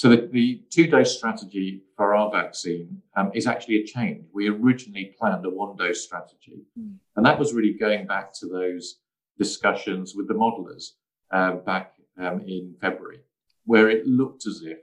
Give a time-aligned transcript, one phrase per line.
[0.00, 4.24] So the, the two-dose strategy for our vaccine um, is actually a change.
[4.32, 6.94] We originally planned a one-dose strategy, mm.
[7.16, 9.00] and that was really going back to those
[9.36, 10.92] discussions with the modelers
[11.32, 13.18] uh, back um, in February,
[13.66, 14.78] where it looked as if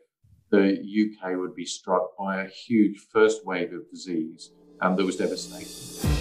[0.51, 5.15] the UK would be struck by a huge first wave of disease, and that was
[5.15, 6.11] devastating.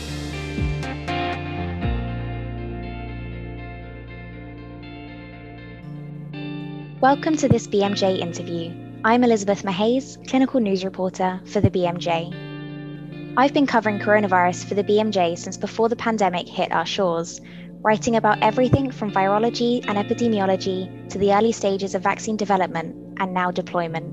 [7.02, 8.85] Welcome to this BMJ interview.
[9.06, 13.36] I'm Elisabeth Mahase, clinical news reporter for the BMJ.
[13.36, 17.40] I've been covering coronavirus for the BMJ since before the pandemic hit our shores,
[17.82, 23.32] writing about everything from virology and epidemiology to the early stages of vaccine development and
[23.32, 24.12] now deployment.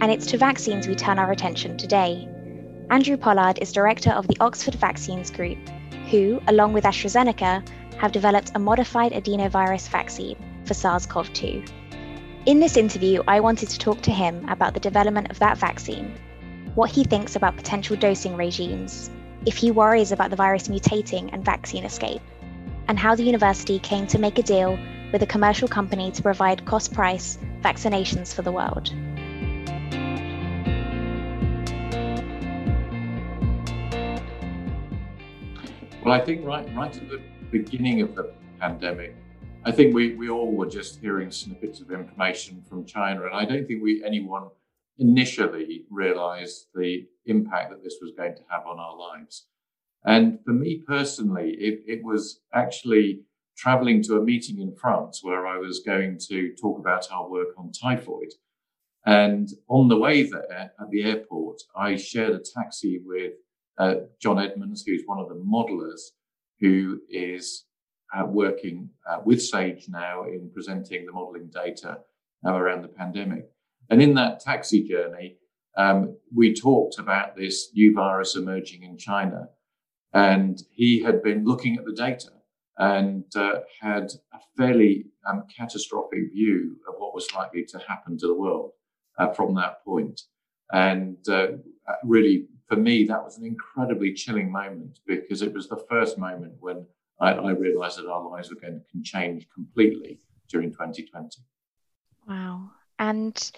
[0.00, 2.28] And it's to vaccines we turn our attention today.
[2.90, 5.58] Andrew Pollard is director of the Oxford Vaccines Group,
[6.12, 11.64] who, along with AstraZeneca, have developed a modified adenovirus vaccine for SARS CoV 2.
[12.46, 16.14] In this interview, I wanted to talk to him about the development of that vaccine,
[16.74, 19.10] what he thinks about potential dosing regimes,
[19.44, 22.22] if he worries about the virus mutating and vaccine escape,
[22.88, 24.78] and how the university came to make a deal
[25.12, 28.90] with a commercial company to provide cost price vaccinations for the world.
[36.02, 39.14] Well, I think right, right at the beginning of the pandemic,
[39.62, 43.44] I think we, we all were just hearing snippets of information from China, and I
[43.44, 44.48] don't think we anyone
[44.98, 49.46] initially realized the impact that this was going to have on our lives.
[50.04, 53.20] And for me personally, it, it was actually
[53.56, 57.48] traveling to a meeting in France where I was going to talk about our work
[57.58, 58.32] on typhoid.
[59.04, 63.34] And on the way there at the airport, I shared a taxi with
[63.78, 66.00] uh, John Edmonds, who's one of the modelers,
[66.60, 67.64] who is
[68.14, 71.98] uh, working uh, with Sage now in presenting the modeling data
[72.46, 73.50] uh, around the pandemic.
[73.88, 75.36] And in that taxi journey,
[75.76, 79.48] um, we talked about this new virus emerging in China.
[80.12, 82.30] And he had been looking at the data
[82.78, 88.26] and uh, had a fairly um, catastrophic view of what was likely to happen to
[88.26, 88.72] the world
[89.18, 90.20] uh, from that point.
[90.72, 91.48] And uh,
[92.04, 96.54] really, for me, that was an incredibly chilling moment because it was the first moment
[96.60, 96.86] when
[97.20, 101.38] I, I realized that our lives were going to change completely during 2020.
[102.28, 102.70] Wow.
[102.98, 103.52] And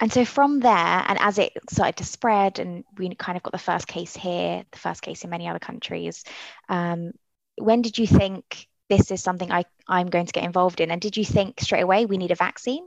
[0.00, 3.52] and so from there, and as it started to spread, and we kind of got
[3.52, 6.24] the first case here, the first case in many other countries,
[6.68, 7.12] um,
[7.56, 10.90] when did you think this is something I, I'm going to get involved in?
[10.90, 12.84] And did you think straight away we need a vaccine?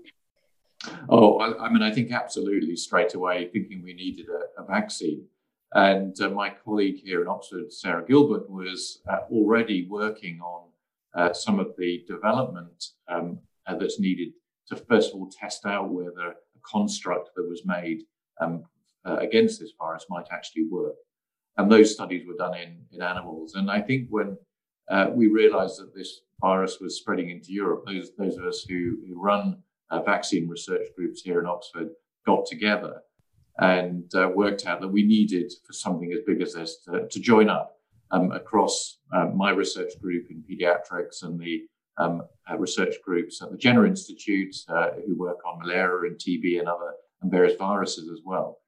[1.07, 5.25] Oh, I, I mean, I think absolutely straight away, thinking we needed a, a vaccine.
[5.75, 10.69] And uh, my colleague here in Oxford, Sarah Gilbert, was uh, already working on
[11.13, 14.29] uh, some of the development um, uh, that's needed
[14.69, 18.03] to first of all test out whether a construct that was made
[18.39, 18.63] um,
[19.05, 20.95] uh, against this virus might actually work.
[21.57, 23.55] And those studies were done in, in animals.
[23.55, 24.37] And I think when
[24.89, 28.97] uh, we realized that this virus was spreading into Europe, those, those of us who,
[29.05, 29.61] who run
[30.05, 31.89] vaccine research groups here in Oxford
[32.25, 33.01] got together
[33.59, 37.19] and uh, worked out that we needed for something as big as this to, to
[37.19, 37.79] join up
[38.11, 41.63] um, across uh, my research group in pediatrics and the
[41.97, 46.59] um, uh, research groups at the Jenner Institute, uh, who work on malaria and TB
[46.59, 48.59] and other and various viruses as well,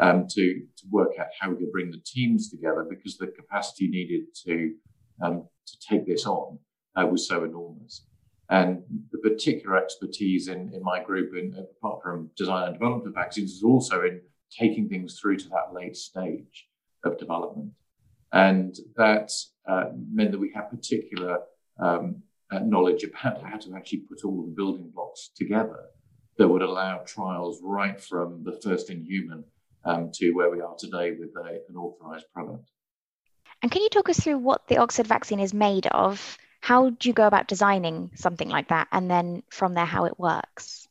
[0.00, 3.88] um, to, to work out how we could bring the teams together because the capacity
[3.88, 4.74] needed to,
[5.22, 6.58] um, to take this on
[6.96, 8.06] uh, was so enormous.
[8.50, 8.82] And
[9.12, 13.52] the particular expertise in, in my group, in, apart from design and development of vaccines,
[13.52, 14.20] is also in
[14.58, 16.68] taking things through to that late stage
[17.04, 17.72] of development.
[18.32, 19.30] And that
[19.68, 21.40] uh, meant that we had particular
[21.78, 25.80] um, uh, knowledge about how to actually put all the building blocks together
[26.38, 29.44] that would allow trials right from the first in human
[29.84, 32.70] um, to where we are today with a, an authorized product.
[33.62, 36.38] And can you talk us through what the Oxford vaccine is made of?
[36.60, 38.88] How do you go about designing something like that?
[38.92, 40.88] And then from there, how it works?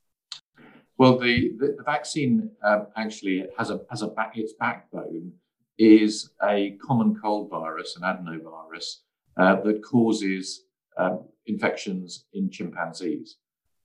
[1.02, 5.32] Well, the, the, the vaccine um, actually has a, has a back, its backbone
[5.80, 8.98] is a common cold virus, an adenovirus,
[9.36, 10.66] uh, that causes
[11.00, 13.38] um, infections in chimpanzees.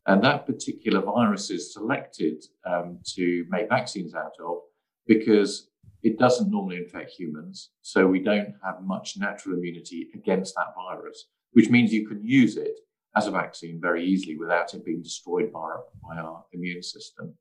[0.05, 4.59] And that particular virus is selected um, to make vaccines out of
[5.07, 5.71] because
[6.03, 7.71] it doesn't normally infect humans.
[7.81, 12.59] So we don't have much natural immunity against that virus, which means you can use
[12.59, 12.79] it
[13.17, 17.35] as a vaccine very easily without it being destroyed by our, by our immune system.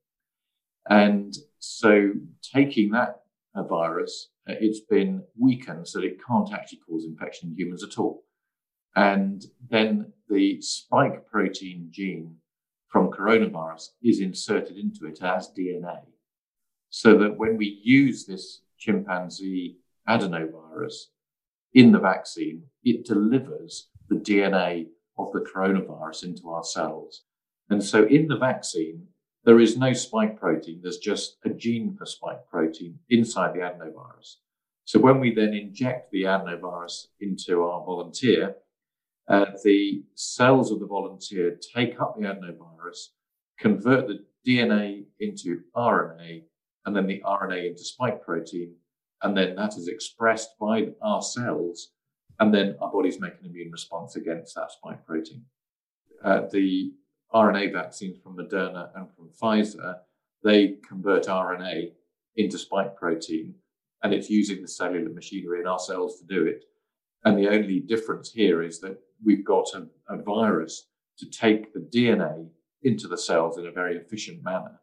[0.88, 2.12] And so
[2.42, 3.22] taking that
[3.54, 7.82] uh, virus, uh, it's been weakened so that it can't actually cause infection in humans
[7.82, 8.24] at all.
[8.94, 12.36] And then the spike protein gene
[12.88, 15.98] from coronavirus is inserted into it as DNA.
[16.88, 19.76] So that when we use this chimpanzee
[20.08, 20.94] adenovirus
[21.74, 24.86] in the vaccine, it delivers the DNA
[25.18, 27.22] of the coronavirus into our cells.
[27.70, 29.06] And so in the vaccine,
[29.44, 30.80] there is no spike protein.
[30.82, 34.36] There's just a gene for spike protein inside the adenovirus.
[34.84, 38.56] So when we then inject the adenovirus into our volunteer,
[39.28, 43.08] uh, the cells of the volunteer take up the adenovirus,
[43.58, 46.42] convert the DNA into RNA,
[46.84, 48.74] and then the RNA into spike protein.
[49.22, 51.90] And then that is expressed by our cells.
[52.38, 55.44] And then our bodies make an immune response against that spike protein.
[56.22, 56.92] Uh, the
[57.34, 59.96] RNA vaccines from Moderna and from Pfizer,
[60.42, 61.92] they convert RNA
[62.36, 63.54] into spike protein
[64.02, 66.64] and it's using the cellular machinery in our cells to do it.
[67.24, 70.88] And the only difference here is that we've got a, a virus
[71.18, 72.48] to take the DNA
[72.82, 74.80] into the cells in a very efficient manner.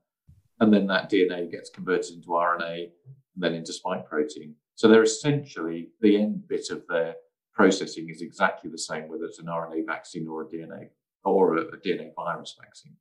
[0.60, 2.90] And then that DNA gets converted into RNA
[3.36, 4.56] and then into spike protein.
[4.76, 7.16] So they're essentially the end bit of their
[7.54, 10.90] processing is exactly the same, whether it's an RNA vaccine or a DNA
[11.24, 12.96] or a, a DNA virus vaccine.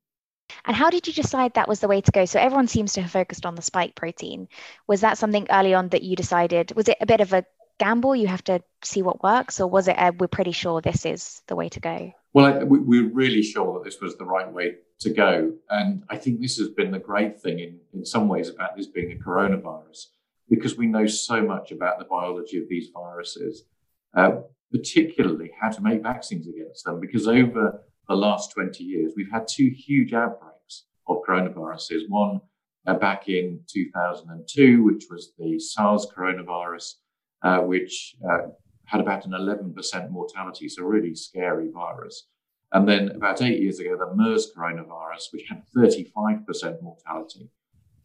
[0.65, 2.25] And how did you decide that was the way to go?
[2.25, 4.47] So everyone seems to have focused on the spike protein.
[4.87, 6.73] Was that something early on that you decided?
[6.75, 7.45] Was it a bit of a
[7.79, 8.15] gamble?
[8.15, 11.41] You have to see what works, or was it a, we're pretty sure this is
[11.47, 12.11] the way to go?
[12.33, 15.53] Well, I, we, are really sure that this was the right way to go.
[15.69, 18.87] And I think this has been the great thing in, in some ways about this
[18.87, 20.07] being a coronavirus,
[20.49, 23.63] because we know so much about the biology of these viruses,
[24.15, 24.31] uh,
[24.71, 29.47] particularly how to make vaccines against them, because over the last 20 years, we've had
[29.47, 32.01] two huge outbreaks of coronaviruses.
[32.09, 32.41] One
[32.85, 36.95] uh, back in 2002, which was the SARS coronavirus,
[37.43, 38.49] uh, which uh,
[38.85, 42.27] had about an 11% mortality, so really scary virus.
[42.71, 47.49] And then about eight years ago, the MERS coronavirus, which had 35% mortality.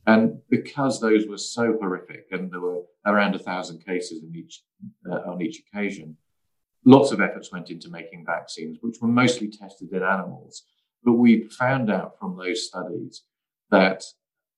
[0.09, 4.63] And because those were so horrific, and there were around a thousand cases each
[5.07, 6.17] uh, on each occasion,
[6.87, 10.63] lots of efforts went into making vaccines, which were mostly tested in animals.
[11.05, 13.25] But we found out from those studies
[13.71, 14.03] that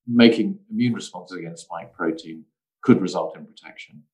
[0.06, 2.44] making immune responses against spike protein
[2.82, 4.04] could result in protection.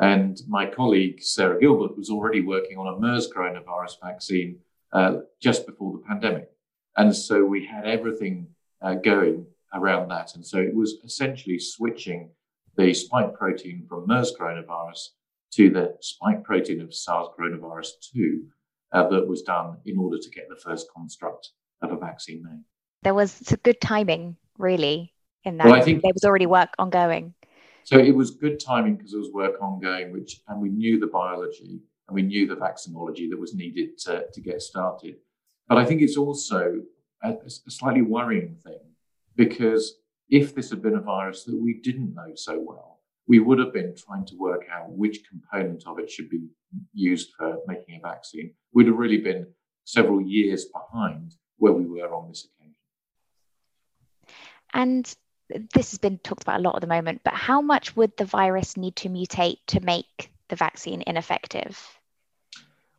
[0.00, 4.58] And my colleague, Sarah Gilbert, was already working on a MERS coronavirus vaccine
[4.92, 6.50] uh, just before the pandemic.
[6.96, 8.48] And so we had everything
[8.82, 10.34] uh, going around that.
[10.34, 12.30] And so it was essentially switching
[12.76, 15.08] the spike protein from MERS coronavirus
[15.52, 18.44] to the spike protein of SARS coronavirus 2
[18.92, 21.50] uh, that was done in order to get the first construct
[21.82, 22.62] of a vaccine made.
[23.02, 25.12] There was some good timing, really,
[25.44, 25.66] in that.
[25.66, 27.34] Well, I think there was already work ongoing.
[27.84, 31.06] So it was good timing because there was work ongoing, which and we knew the
[31.06, 35.16] biology and we knew the vaccinology that was needed to, to get started.
[35.68, 36.82] But I think it's also
[37.22, 38.80] a, a slightly worrying thing
[39.36, 39.96] because
[40.28, 43.72] if this had been a virus that we didn't know so well, we would have
[43.72, 46.46] been trying to work out which component of it should be
[46.92, 48.52] used for making a vaccine.
[48.72, 49.46] We'd have really been
[49.84, 52.74] several years behind where we were on this occasion.
[54.72, 55.16] And
[55.74, 58.24] this has been talked about a lot at the moment, but how much would the
[58.24, 61.80] virus need to mutate to make the vaccine ineffective?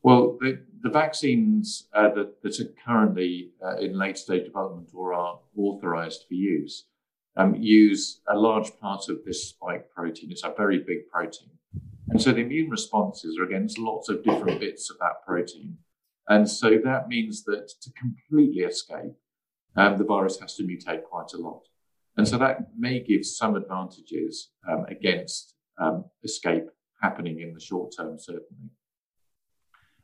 [0.08, 5.14] Well, the, the vaccines uh, that, that, are currently uh, in late stage development or
[5.14, 6.86] are authorized for use
[7.36, 10.32] um, use a large part of this spike protein.
[10.32, 11.50] It's a very big protein.
[12.08, 15.80] And so the immune responses are against lots of different bits of that protein.
[16.30, 19.18] And so that means that to completely escape,
[19.76, 21.64] um, the virus has to mutate quite a lot.
[22.16, 26.68] And so that may give some advantages um, against um, escape
[27.02, 28.72] happening in the short term, certainly.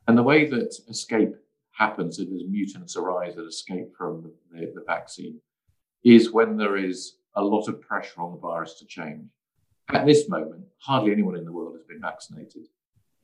[0.07, 1.35] And the way that escape
[1.71, 5.39] happens, as mutants arise that escape from the, the, the vaccine,
[6.03, 9.25] is when there is a lot of pressure on the virus to change.
[9.89, 12.67] At this moment, hardly anyone in the world has been vaccinated.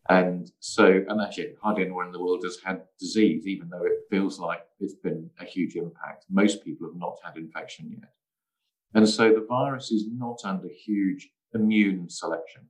[0.10, 4.08] And so, and actually, hardly anyone in the world has had disease, even though it
[4.10, 6.26] feels like it's been a huge impact.
[6.30, 8.10] Most people have not had infection yet.
[8.96, 12.62] And so the virus is not under huge immune selection.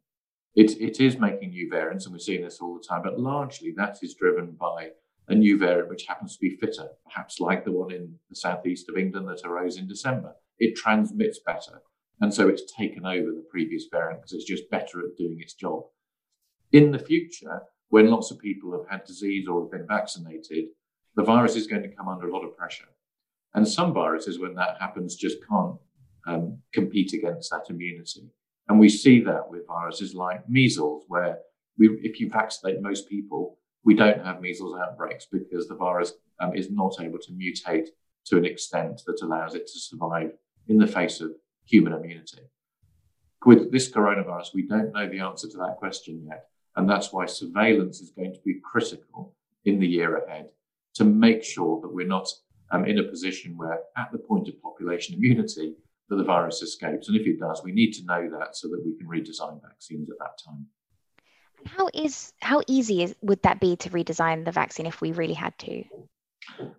[0.56, 3.74] It, it is making new variants, and we're seeing this all the time, but largely
[3.78, 4.90] that is driven by
[5.28, 8.90] a new variant which happens to be fitter, perhaps like the one in the southeast
[8.90, 11.82] of England that arose in December it transmits better.
[12.22, 15.54] And so it's taken over the previous variant because it's just better at doing its
[15.54, 15.84] job.
[16.72, 20.66] In the future, when lots of people have had disease or have been vaccinated,
[21.16, 22.90] the virus is going to come under a lot of pressure.
[23.56, 25.78] And some viruses, when that happens, just can't
[26.28, 28.30] um, compete against that immunity.
[28.70, 31.40] And we see that with viruses like measles, where
[31.78, 36.56] we, if you vaccinate most people, we don't have measles outbreaks because the virus um,
[36.56, 37.88] is not able to mutate
[38.26, 40.32] to an extent that allows it to survive
[40.68, 41.32] in the face of
[41.66, 42.44] human immunity.
[43.46, 46.46] With this coronavirus, we don't know the answer to that question yet.
[46.76, 49.34] And that's why surveillance is going to be critical
[49.66, 50.50] in the year ahead
[50.96, 52.30] to make sure that we're not
[52.72, 55.74] um, in a position where, at the point of population immunity,
[56.10, 57.08] that the virus escapes.
[57.08, 60.10] And if it does, we need to know that so that we can redesign vaccines
[60.10, 60.66] at that time.
[61.66, 65.34] How is how easy is, would that be to redesign the vaccine if we really
[65.34, 65.84] had to?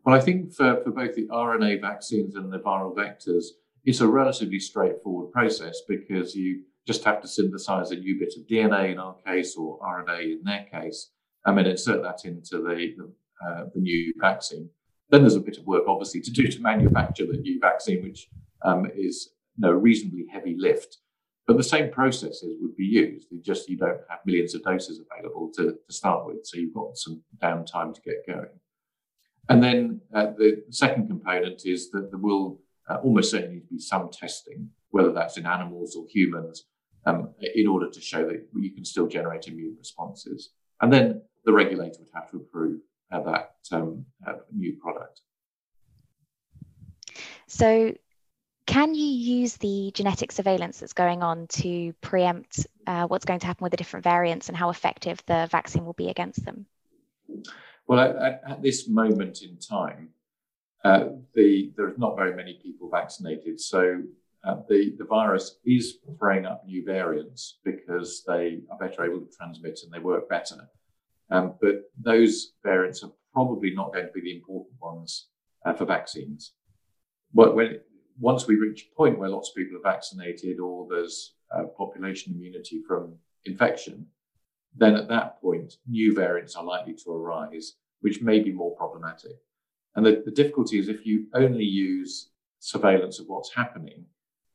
[0.05, 3.45] Well, I think for, for both the RNA vaccines and the viral vectors,
[3.85, 8.47] it's a relatively straightforward process because you just have to synthesize a new bit of
[8.47, 11.11] DNA in our case or RNA in their case,
[11.45, 13.13] and then insert that into the, the,
[13.47, 14.69] uh, the new vaccine.
[15.11, 18.29] Then there's a bit of work, obviously, to do to manufacture the new vaccine, which
[18.62, 20.99] um, is you know, a reasonably heavy lift.
[21.47, 23.29] But the same processes would be used.
[23.43, 26.97] Just you don't have millions of doses available to, to start with, so you've got
[26.97, 28.61] some downtime to get going.
[29.49, 34.09] And then uh, the second component is that there will uh, almost certainly be some
[34.12, 36.67] testing, whether that's in animals or humans,
[37.07, 40.50] um, in order to show that you can still generate immune responses.
[40.81, 45.21] And then the regulator would have to approve uh, that um, uh, new product.
[47.47, 47.95] So,
[48.71, 53.47] can you use the genetic surveillance that's going on to preempt uh, what's going to
[53.47, 56.67] happen with the different variants and how effective the vaccine will be against them?
[57.89, 60.11] Well, at, at this moment in time,
[60.85, 63.61] uh, the, there's not very many people vaccinated.
[63.61, 64.03] So
[64.45, 69.37] uh, the, the virus is throwing up new variants because they are better able to
[69.37, 70.69] transmit and they work better.
[71.33, 75.27] Um, but those variants are probably not going to be the important ones
[75.67, 76.53] uh, for vaccines.
[77.35, 77.81] But when
[78.21, 82.35] once we reach a point where lots of people are vaccinated or there's uh, population
[82.35, 83.15] immunity from
[83.47, 84.07] infection,
[84.77, 89.37] then at that point, new variants are likely to arise, which may be more problematic.
[89.97, 94.05] And the, the difficulty is if you only use surveillance of what's happening,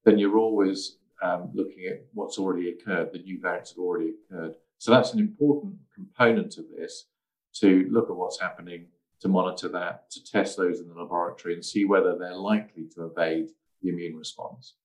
[0.05, 4.53] then you're always um, looking at what's already occurred, the new variants have already occurred.
[4.77, 7.07] So that's an important component of this
[7.55, 8.87] to look at what's happening,
[9.21, 13.05] to monitor that, to test those in the laboratory and see whether they're likely to
[13.05, 13.49] evade
[13.81, 14.75] the immune response.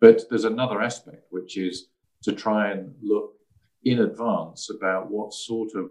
[0.00, 1.88] But there's another aspect, which is
[2.22, 3.34] to try and look
[3.84, 5.90] in advance about what sort of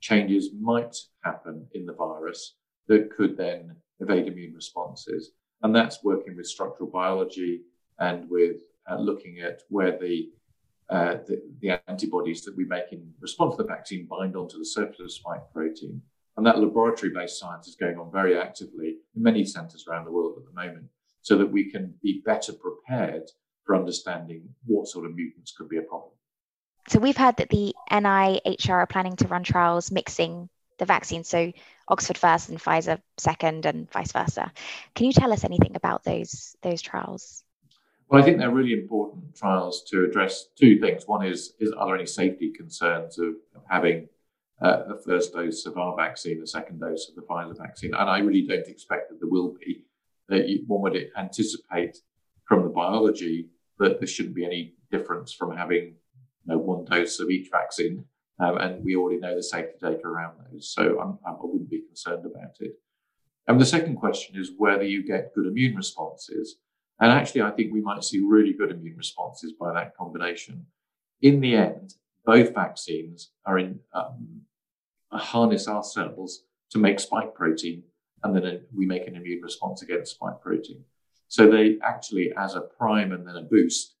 [0.00, 2.56] changes might happen in the virus
[2.86, 5.32] that could then evade immune responses.
[5.62, 7.62] And that's working with structural biology
[7.98, 8.56] and with
[8.90, 10.30] uh, looking at where the,
[10.90, 14.64] uh, the, the antibodies that we make in response to the vaccine bind onto the
[14.64, 16.00] surface of spike protein.
[16.36, 20.36] And that laboratory-based science is going on very actively in many centres around the world
[20.36, 20.86] at the moment,
[21.22, 23.30] so that we can be better prepared
[23.64, 26.12] for understanding what sort of mutants could be a problem.
[26.88, 31.52] So we've heard that the NIHR are planning to run trials mixing the vaccine, so
[31.88, 34.52] Oxford first and Pfizer second, and vice versa.
[34.94, 37.42] Can you tell us anything about those those trials?
[38.08, 41.08] Well, I think they're really important trials to address two things.
[41.08, 44.08] One is, is are there any safety concerns of, of having
[44.62, 47.94] uh, a first dose of our vaccine, a second dose of the Pfizer vaccine?
[47.94, 49.84] And I really don't expect that there will be.
[50.28, 51.98] That one would anticipate
[52.46, 53.48] from the biology
[53.78, 55.94] that there shouldn't be any difference from having you
[56.46, 58.04] know, one dose of each vaccine.
[58.38, 60.72] Um, and we already know the safety data around those.
[60.72, 62.72] So I'm, I would not be concerned about it.
[63.46, 66.56] And the second question is whether you get good immune responses.
[67.00, 70.66] And actually, I think we might see really good immune responses by that combination.
[71.22, 71.94] In the end,
[72.26, 74.42] both vaccines are in um,
[75.12, 77.84] harness our cells to make spike protein,
[78.22, 80.84] and then we make an immune response against spike protein.
[81.28, 83.94] So they actually, as a prime and then a boost,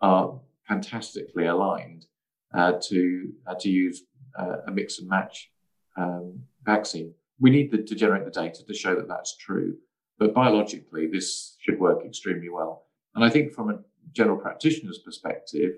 [0.00, 2.06] are fantastically aligned
[2.54, 4.02] uh, to uh, to use
[4.38, 5.50] uh, a mix and match
[5.96, 7.14] um, vaccine.
[7.38, 9.76] We need the, to generate the data to show that that's true.
[10.18, 12.86] But biologically, this should work extremely well.
[13.14, 13.78] And I think from a
[14.12, 15.72] general practitioner's perspective,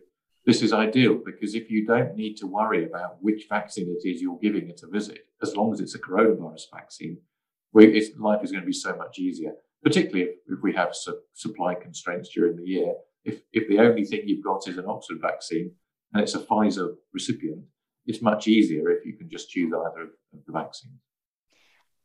[0.48, 4.22] this is ideal because if you don't need to worry about which vaccine it is
[4.22, 7.18] you're giving it a visit, as long as it's a coronavirus vaccine,
[7.74, 9.52] life is going to be so much easier,
[9.84, 12.94] particularly if, if we have su- supply constraints during the year.
[13.26, 15.70] If, if the only thing you've got is an Oxford vaccine
[16.14, 17.64] and it's a Pfizer recipient,
[18.06, 20.94] it's much easier if you can just choose either of, of the vaccines.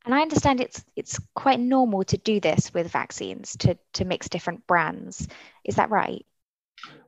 [0.03, 4.27] And I understand it's it's quite normal to do this with vaccines to to mix
[4.27, 5.29] different brands.
[5.63, 6.25] Is that right?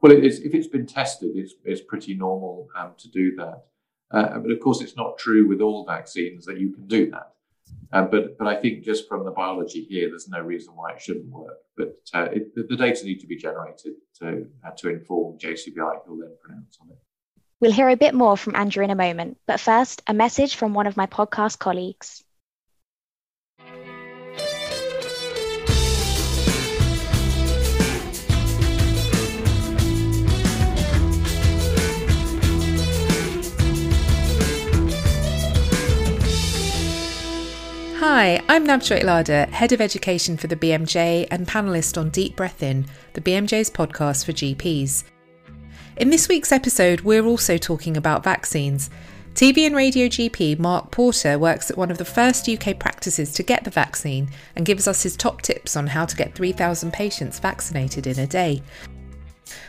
[0.01, 3.65] Well, it is, if it's been tested, it's it's pretty normal um, to do that.
[4.12, 7.31] Uh, but of course, it's not true with all vaccines that you can do that.
[7.91, 11.01] Uh, but but I think just from the biology here, there's no reason why it
[11.01, 11.57] shouldn't work.
[11.75, 16.17] But uh, it, the, data need to be generated to uh, to inform JCVI, who'll
[16.17, 16.98] then pronounce on it.
[17.62, 20.74] We'll hear a bit more from Andrew in a moment, but first, a message from
[20.74, 22.24] one of my podcast colleagues.
[38.07, 42.62] Hi, I'm Navjoyt Ladher, Head of Education for the BMJ and panellist on Deep Breath
[42.62, 45.05] In, the BMJ's podcast for GPs.
[45.97, 48.91] In this week's episode, we're also talking about vaccines.
[49.33, 53.41] TV and radio GP Mark Porter works at one of the first UK practices to
[53.41, 57.39] get the vaccine and gives us his top tips on how to get 3,000 patients
[57.39, 58.62] vaccinated in a day.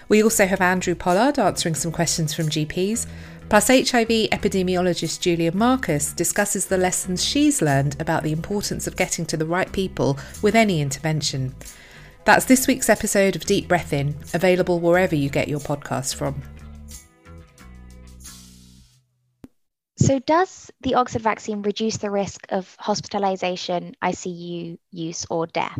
[0.09, 3.07] We also have Andrew Pollard answering some questions from GPs,
[3.49, 9.25] plus HIV epidemiologist Julia Marcus discusses the lessons she's learned about the importance of getting
[9.27, 11.55] to the right people with any intervention.
[12.25, 16.43] That's this week's episode of Deep Breath In, available wherever you get your podcasts from.
[19.99, 25.79] So, does the Oxford vaccine reduce the risk of hospitalisation, ICU use, or death?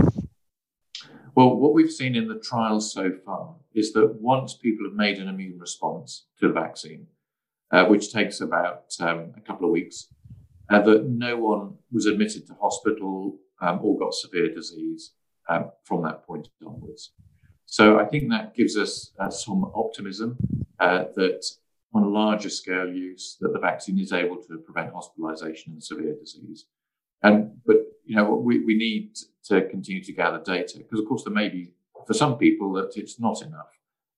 [1.35, 5.19] Well, what we've seen in the trials so far is that once people have made
[5.19, 7.07] an immune response to the vaccine,
[7.73, 10.09] uh, which takes about um, a couple of weeks,
[10.71, 15.13] uh, that no one was admitted to hospital um, or got severe disease
[15.49, 17.13] um, from that point onwards.
[17.67, 20.37] So I think that gives us uh, some optimism
[20.79, 21.45] uh, that
[21.95, 26.15] on a larger scale use that the vaccine is able to prevent hospitalization and severe
[26.15, 26.67] disease.
[27.23, 31.25] And but you know we, we need to continue to gather data because of course
[31.25, 31.73] there may be
[32.07, 33.73] for some people that it's not enough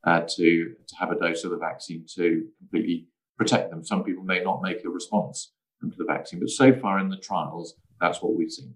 [0.05, 3.07] uh, to to have a dose of the vaccine to completely
[3.39, 3.85] protect them.
[3.85, 7.17] Some people may not make a response to the vaccine, but so far in the
[7.17, 8.75] trials, that's what we've seen.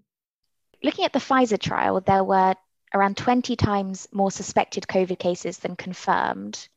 [0.83, 2.55] Looking at the Pfizer trial, there were
[2.95, 6.69] around 20 times more suspected COVID cases than confirmed.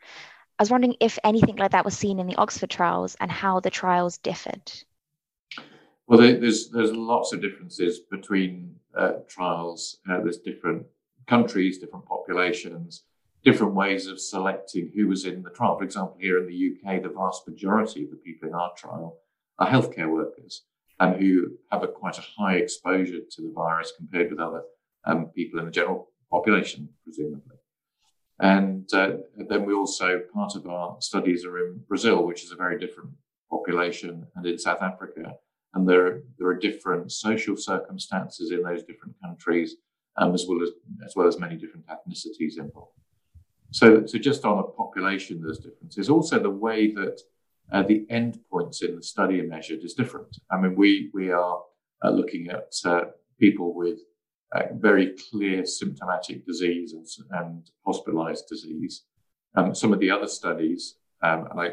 [0.57, 3.59] I was wondering if anything like that was seen in the Oxford trials and how
[3.59, 4.71] the trials differed.
[6.07, 9.97] Well, there's there's lots of differences between uh, trials.
[10.09, 10.85] Uh, there's different
[11.27, 13.03] countries, different populations,
[13.45, 15.77] different ways of selecting who was in the trial.
[15.77, 19.19] For example, here in the UK, the vast majority of the people in our trial
[19.59, 20.63] are healthcare workers
[20.99, 24.63] and who have a quite a high exposure to the virus compared with other
[25.05, 27.57] um, people in the general population, presumably.
[28.39, 32.55] And uh, then we also, part of our studies are in Brazil, which is a
[32.55, 33.11] very different
[33.49, 35.35] population, and in South Africa,
[35.73, 39.75] and there there are different social circumstances in those different countries,
[40.17, 40.69] um, as well as
[41.05, 42.91] as well as many different ethnicities involved.
[43.71, 46.09] So, so just on a population, there's differences.
[46.09, 47.19] Also, the way that
[47.71, 50.37] uh, the endpoints in the study are measured is different.
[50.51, 51.61] I mean, we we are
[52.03, 53.05] uh, looking at uh,
[53.39, 53.99] people with
[54.53, 59.03] uh, very clear symptomatic disease and, and hospitalized disease.
[59.55, 61.69] Um, some of the other studies, um, and I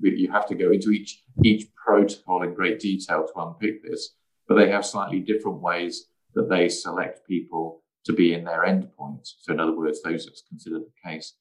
[0.00, 4.14] you have to go into each each protocol in great detail to unpick this,
[4.46, 9.34] but they have slightly different ways that they select people to be in their endpoints.
[9.40, 11.34] So, in other words, those that's considered the case,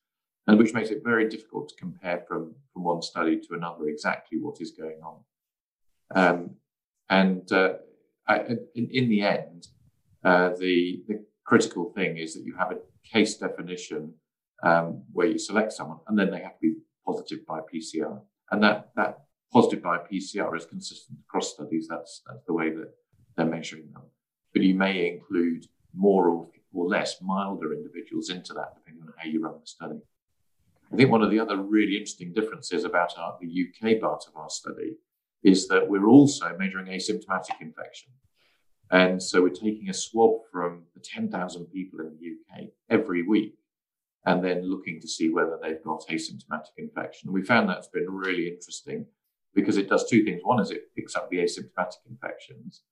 [0.45, 4.37] and which makes it very difficult to compare from from one study to another exactly
[4.39, 5.17] what is going on.
[6.13, 6.55] Um,
[7.09, 7.73] and uh,
[8.27, 8.39] I,
[8.75, 9.67] in, in, the end,
[10.23, 12.79] uh, the the critical thing is that you have a
[13.11, 14.13] case definition
[14.63, 16.75] um, where you select someone, and then they have to be
[17.05, 18.19] positive by PCR.
[18.51, 19.19] And that, that
[19.51, 21.87] positive by PCR is consistent across studies.
[21.89, 22.91] That's, that's the way that
[23.35, 24.03] they're measuring them.
[24.53, 29.29] But you may include more or, or less milder individuals into that, depending on how
[29.29, 29.99] you run the study.
[30.91, 34.35] I think one of the other really interesting differences about our, the UK part of
[34.35, 34.95] our study
[35.43, 38.11] is that we're also measuring asymptomatic infection.
[38.89, 43.55] And so we're taking a swab from the 10,000 people in the UK every week
[44.25, 47.31] and then looking to see whether they've got asymptomatic infection.
[47.31, 49.05] We found that's been really interesting
[49.53, 50.41] because it does two things.
[50.43, 52.83] One is it picks up the asymptomatic infections.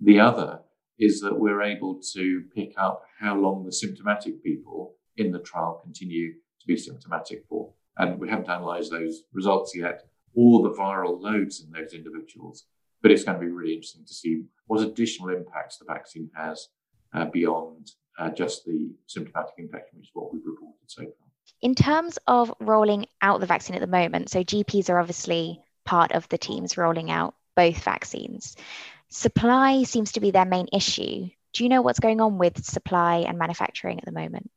[0.00, 0.60] The other
[0.98, 5.80] is that we're able to pick up how long the symptomatic people in the trial
[5.82, 7.72] continue to be symptomatic for.
[7.96, 10.02] And we haven't analyzed those results yet
[10.34, 12.64] or the viral loads in those individuals.
[13.02, 16.68] But it's going to be really interesting to see what additional impacts the vaccine has
[17.12, 21.12] uh, beyond uh, just the symptomatic infection, which is what we've reported so far.
[21.60, 26.12] In terms of rolling out the vaccine at the moment, so GPs are obviously part
[26.12, 28.56] of the teams rolling out both vaccines.
[29.14, 31.28] Supply seems to be their main issue.
[31.52, 34.50] Do you know what's going on with supply and manufacturing at the moment?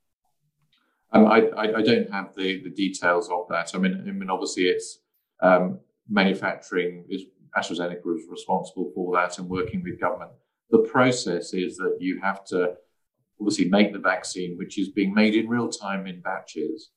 [1.14, 3.76] Um, I, I, don't have the, the details of that.
[3.76, 4.98] I mean, I mean, obviously, it's
[5.44, 10.32] um, manufacturing is AstraZeneca is responsible for that and working with government.
[10.72, 12.78] The process is that you have to
[13.40, 16.90] obviously make the vaccine, which is being made in real time in batches.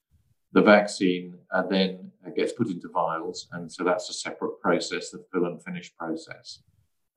[0.53, 5.23] The vaccine uh, then gets put into vials, and so that's a separate process, the
[5.31, 6.63] fill and finish process.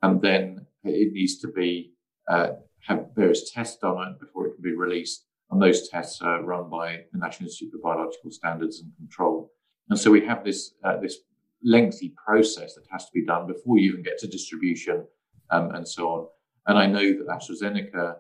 [0.04, 1.94] And then it needs to be
[2.28, 2.50] uh,
[2.82, 5.26] have various tests done it before it can be released.
[5.50, 9.52] And those tests are run by the National Institute for Biological Standards and Control.
[9.90, 11.20] And so we have this uh, this
[11.64, 15.06] lengthy process that has to be done before you even get to distribution
[15.50, 16.28] um, and so on.
[16.68, 18.16] And I know that AstraZeneca,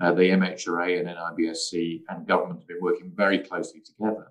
[0.00, 4.28] uh, the MHRA and NIBSC and government have been working very closely together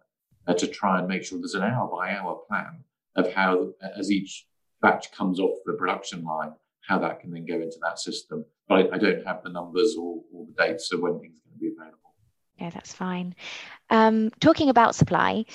[0.48, 2.84] uh, to try and make sure there's an hour by hour plan
[3.16, 4.48] of how, as each
[4.82, 6.54] batch comes off the production line,
[6.88, 8.46] how that can then go into that system.
[8.68, 11.50] But I, I don't have the numbers or, or, the dates of when things are
[11.50, 12.14] going to be available.
[12.58, 13.36] Yeah, that's fine.
[13.90, 15.46] Um, talking about supply,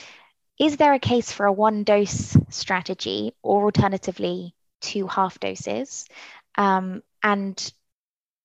[0.58, 6.06] is there a case for a one dose strategy or alternatively two half doses?
[6.56, 7.72] Um, and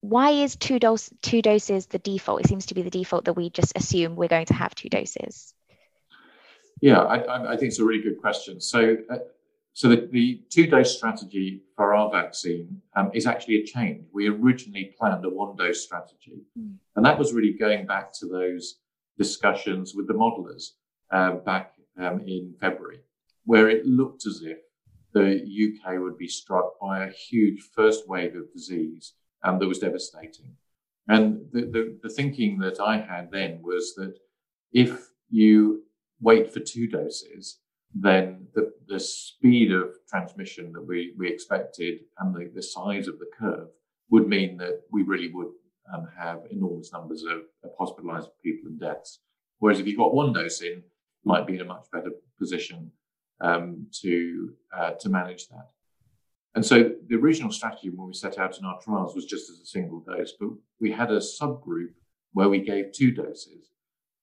[0.02, 2.42] why is two dose two doses the default?
[2.42, 4.90] It seems to be the default that we just assume we're going to have two
[4.90, 5.54] doses.
[6.82, 8.62] Yeah, I, I think it's a really good question.
[8.62, 9.18] So, uh,
[9.76, 14.06] so the, the two dose strategy for our vaccine um, is actually a change.
[14.14, 16.76] We originally planned a one dose strategy, mm.
[16.96, 18.80] and that was really going back to those
[19.18, 20.70] discussions with the modelers
[21.12, 23.02] uh, back um, in February,
[23.44, 24.60] where it looked as if
[25.12, 29.12] the UK would be struck by a huge first wave of disease
[29.44, 30.56] um, that was devastating.
[31.10, 34.18] And the, the, the thinking that I had then was that
[34.72, 35.84] if you
[36.22, 37.60] wait for two doses,
[37.94, 43.20] then the, the speed of transmission that we, we expected and the, the size of
[43.20, 43.68] the curve
[44.10, 45.52] would mean that we really would
[45.94, 49.20] um, have enormous numbers of, of, hospitalized people and deaths.
[49.60, 50.84] Whereas if you got one dose in,
[51.24, 52.92] might be in a much better position
[53.42, 55.70] um, to uh, to manage that.
[56.54, 59.60] And so the original strategy when we set out in our trials was just as
[59.60, 61.94] a single dose, but we had a subgroup
[62.34, 63.72] where we gave two doses.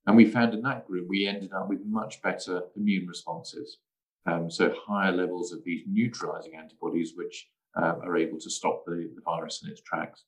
[0.06, 3.78] And we found in that group, we ended up with much better immune responses.
[4.26, 9.10] Um, so higher levels of these neutralizing antibodies, which uh, are able to stop the,
[9.14, 10.24] the, virus in its tracks.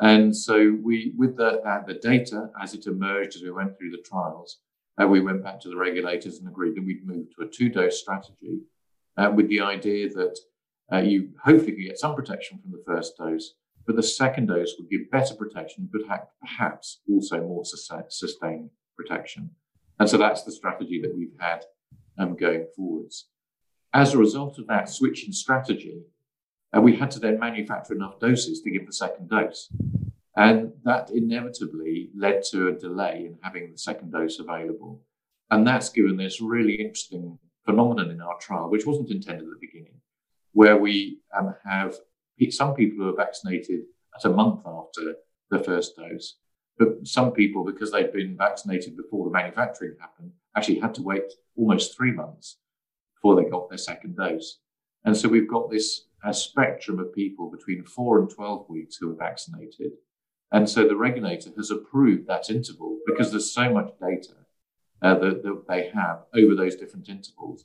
[0.00, 4.04] And so we, with the, the data as it emerged as we went through the
[4.04, 4.58] trials,
[5.00, 8.00] uh, we went back to the regulators and agreed that we'd move to a two-dose
[8.00, 8.60] strategy
[9.16, 10.38] uh, with the idea that
[10.92, 13.54] uh, you hopefully can get some protection from the first dose,
[13.86, 16.02] but the second dose would give better protection, but
[16.40, 19.50] perhaps also more sustained protection.
[19.98, 21.64] And so that's the strategy that we've had
[22.18, 23.28] um, going forwards.
[23.92, 26.02] As a result of that switch in strategy,
[26.76, 29.72] uh, we had to then manufacture enough doses to give the second dose.
[30.36, 35.02] And that inevitably led to a delay in having the second dose available.
[35.50, 39.66] And that's given this really interesting phenomenon in our trial, which wasn't intended at the
[39.66, 40.00] beginning,
[40.52, 41.94] where we um, have
[42.50, 43.80] some people who are vaccinated
[44.14, 45.14] at a month after
[45.50, 46.36] the first dose,
[46.78, 51.32] but some people, because they'd been vaccinated before the manufacturing happened, actually had to wait
[51.56, 52.58] almost three months
[53.14, 54.58] before they got their second dose.
[55.04, 59.10] And so we've got this a spectrum of people between four and 12 weeks who
[59.10, 59.92] are vaccinated.
[60.52, 64.34] And so the regulator has approved that interval because there's so much data
[65.02, 67.64] uh, that, that they have over those different intervals.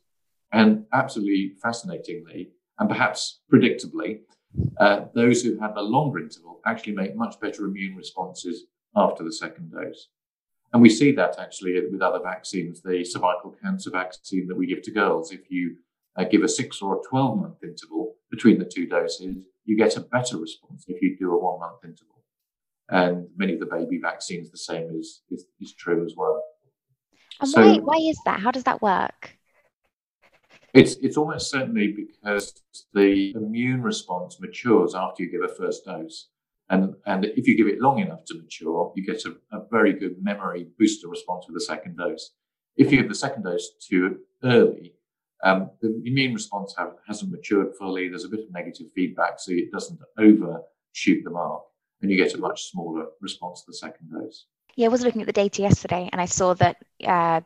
[0.51, 4.19] And absolutely fascinatingly, and perhaps predictably,
[4.79, 9.31] uh, those who have the longer interval actually make much better immune responses after the
[9.31, 10.09] second dose.
[10.73, 14.81] And we see that actually with other vaccines, the cervical cancer vaccine that we give
[14.83, 15.31] to girls.
[15.31, 15.75] If you
[16.17, 19.97] uh, give a six or a 12 month interval between the two doses, you get
[19.97, 22.23] a better response if you do a one month interval.
[22.89, 26.41] And many of the baby vaccines, the same is, is, is true as well.
[27.39, 28.39] And so, why, why is that?
[28.39, 29.37] How does that work?
[30.73, 32.53] It's, it's almost certainly because
[32.93, 36.27] the immune response matures after you give a first dose.
[36.71, 39.91] And, and if you give it long enough to mature, you get a, a very
[39.91, 42.31] good memory booster response with the second dose.
[42.77, 44.93] If you give the second dose too early,
[45.43, 48.07] um, the immune response have, hasn't matured fully.
[48.07, 51.63] There's a bit of negative feedback, so it doesn't overshoot the mark,
[52.01, 54.45] and you get a much smaller response to the second dose.
[54.77, 57.41] Yeah, I was looking at the data yesterday, and I saw that uh,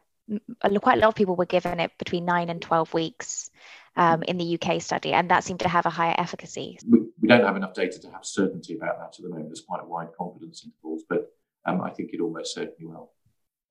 [0.82, 3.50] quite a lot of people were given it between nine and 12 weeks
[3.98, 6.78] um, in the UK study, and that seemed to have a higher efficacy.
[6.88, 9.50] We, we, don't have enough data to have certainty about that at the moment.
[9.50, 11.32] There's quite a wide confidence intervals, but
[11.66, 13.12] um, I think it almost certainly will.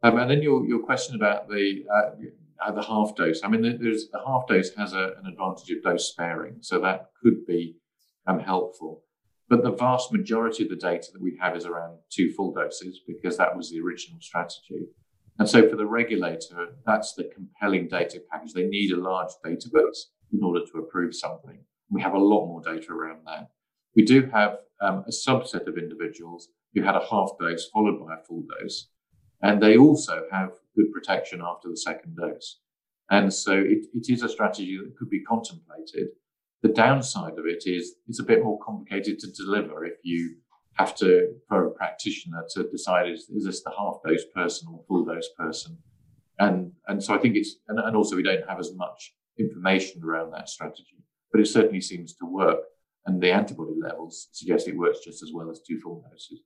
[0.02, 3.40] Um, and then your, your question about the uh, the half dose.
[3.42, 7.10] I mean, there's the half dose has a, an advantage of dose sparing, so that
[7.22, 7.76] could be
[8.26, 9.02] um, helpful.
[9.48, 13.00] But the vast majority of the data that we have is around two full doses
[13.06, 14.86] because that was the original strategy.
[15.38, 18.52] And so for the regulator, that's the compelling data package.
[18.52, 21.58] They need a large database in order to approve something.
[21.90, 23.50] We have a lot more data around that.
[23.96, 28.14] We do have um, a subset of individuals who had a half dose followed by
[28.14, 28.88] a full dose,
[29.42, 32.60] and they also have good protection after the second dose.
[33.10, 36.08] And so it, it is a strategy that could be contemplated.
[36.62, 40.36] The downside of it is it's a bit more complicated to deliver if you
[40.74, 44.82] have to, for a practitioner to decide is, is this the half dose person or
[44.88, 45.78] full dose person?
[46.38, 50.02] And, and so I think it's, and, and also we don't have as much information
[50.02, 52.60] around that strategy, but it certainly seems to work.
[53.06, 56.40] and the antibody levels suggest it works just as well as two full doses.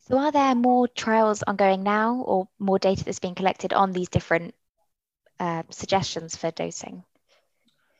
[0.00, 4.10] So, are there more trials ongoing now, or more data that's being collected on these
[4.10, 4.54] different
[5.40, 7.04] uh, suggestions for dosing?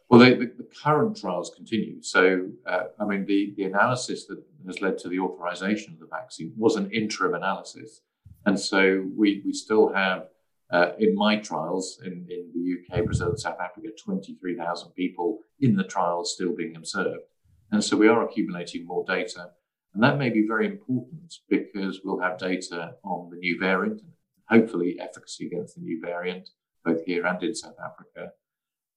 [0.09, 2.03] Well, the, the, current trials continue.
[2.03, 6.07] So, uh, I mean, the, the analysis that has led to the authorization of the
[6.07, 8.03] vaccine was an interim analysis.
[8.47, 10.27] And so we, we still have,
[10.71, 15.75] uh, in my trials in, in the UK, Brazil, and South Africa, 23,000 people in
[15.75, 17.25] the trials still being observed.
[17.73, 19.51] And so we are accumulating more data.
[19.95, 24.13] And that may be very important because we'll have data on the new variant and
[24.49, 26.51] hopefully efficacy against the new variant,
[26.85, 28.33] both here and in South Africa.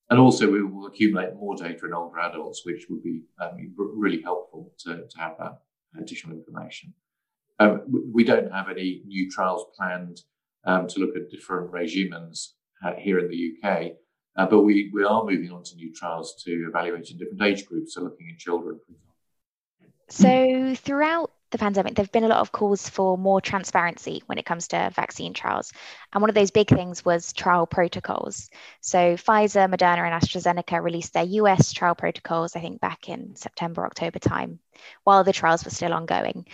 [0.10, 4.22] And also, we will accumulate more data in older adults, which would be um, really
[4.22, 5.60] helpful to, to have that
[6.00, 6.94] additional information.
[7.60, 7.82] Um,
[8.14, 10.22] we don't have any new trials planned
[10.66, 12.50] um, to look at different regimens
[12.86, 13.94] uh, here in the UK,
[14.38, 17.66] uh, but we, we are moving on to new trials to evaluate in different age
[17.66, 18.80] groups, so looking in children.
[20.10, 24.38] So, throughout the pandemic, there have been a lot of calls for more transparency when
[24.38, 25.72] it comes to vaccine trials.
[26.12, 28.50] And one of those big things was trial protocols.
[28.82, 33.86] So Pfizer, Moderna, and AstraZeneca released their US trial protocols, I think back in September,
[33.86, 34.60] October time,
[35.04, 36.46] while the trials were still ongoing.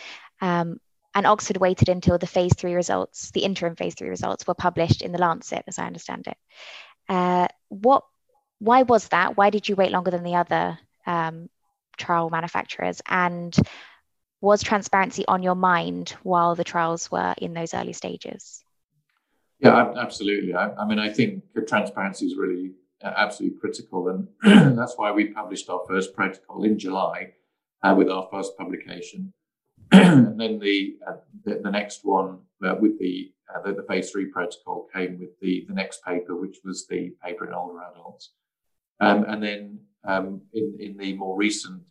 [0.42, 0.80] Um,
[1.16, 5.02] and Oxford waited until the phase three results, the interim phase three results, were published
[5.02, 6.38] in the Lancet, as I understand it.
[7.08, 8.04] Uh, what?
[8.60, 9.36] Why was that?
[9.36, 11.50] Why did you wait longer than the other um,
[11.98, 13.02] trial manufacturers?
[13.08, 13.56] And
[14.44, 18.62] was transparency on your mind while the trials were in those early stages?
[19.60, 20.54] Yeah, absolutely.
[20.54, 24.28] I, I mean, I think transparency is really uh, absolutely critical, and
[24.78, 27.32] that's why we published our first protocol in July
[27.84, 29.32] uh, with our first publication,
[29.94, 31.14] and then the, uh,
[31.46, 35.40] the, the next one uh, with the, uh, the, the phase three protocol came with
[35.40, 38.34] the the next paper, which was the paper in older adults,
[39.00, 41.82] um, and then um, in in the more recent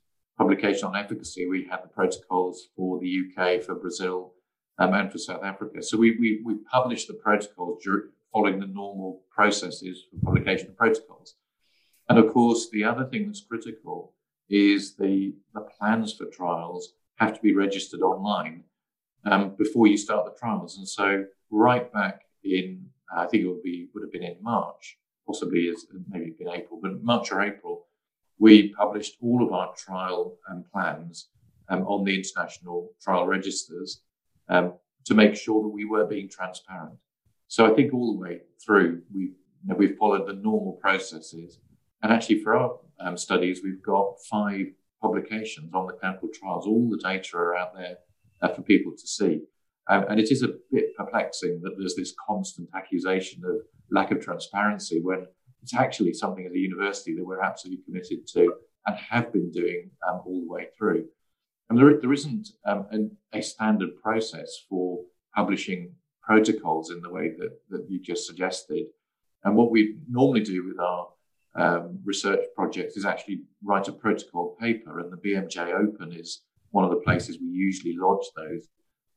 [0.43, 4.35] publication on efficacy, we had the protocols for the UK, for Brazil,
[4.79, 5.83] um, and for South Africa.
[5.83, 10.77] So we, we, we published the protocols during, following the normal processes for publication of
[10.77, 11.37] protocols.
[12.09, 14.15] And of course, the other thing that's critical
[14.51, 18.65] is the, the plans for trials have to be registered online
[19.25, 20.77] um, before you start the trials.
[20.79, 24.99] And so right back in, I think it would be would have been in March,
[25.27, 27.87] possibly as maybe in April, but March or April,
[28.43, 31.29] we published all of our trial um, plans
[31.69, 34.03] um, on the international trial registers
[34.49, 34.75] um,
[35.05, 36.99] to make sure that we were being transparent.
[37.47, 41.61] So I think all the way through, we've, you know, we've followed the normal processes.
[42.03, 44.67] And actually, for our um, studies, we've got five
[45.01, 46.67] publications on the clinical trials.
[46.67, 47.99] All the data are out there
[48.43, 49.43] uh, for people to see.
[49.89, 53.59] Um, and it is a bit perplexing that there's this constant accusation of
[53.93, 55.29] lack of transparency when
[55.63, 58.55] it's actually something as a university that we're absolutely committed to
[58.87, 61.07] and have been doing um, all the way through.
[61.71, 65.01] And there, there isn't um, an, a standard process for
[65.35, 68.87] publishing protocols in the way that, that you just suggested.
[69.45, 71.09] And what we normally do with our
[71.55, 76.85] um, research projects is actually write a protocol paper, and the BMJ Open is one
[76.85, 78.67] of the places we usually lodge those.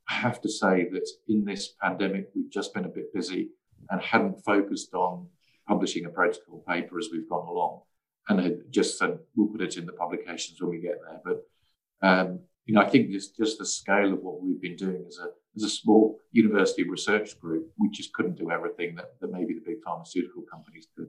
[0.10, 3.50] I have to say that in this pandemic, we've just been a bit busy
[3.90, 5.28] and hadn't focused on
[5.68, 7.82] publishing a protocol paper as we've gone along,
[8.30, 11.22] and had just said we'll put it in the publications when we get there.
[11.24, 15.06] But um, you know, I think just just the scale of what we've been doing
[15.08, 19.32] as a as a small university research group, we just couldn't do everything that, that
[19.32, 21.08] maybe the big pharmaceutical companies could.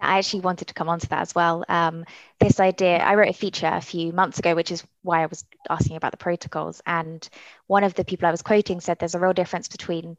[0.00, 1.64] I actually wanted to come on to that as well.
[1.68, 2.04] Um,
[2.38, 5.44] this idea, I wrote a feature a few months ago, which is why I was
[5.70, 6.82] asking about the protocols.
[6.86, 7.26] And
[7.66, 10.18] one of the people I was quoting said there's a real difference between